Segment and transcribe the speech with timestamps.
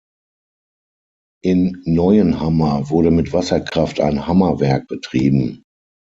[1.43, 5.61] In Neuenhammer wurde mit Wasserkraft ein Hammerwerk betrieben.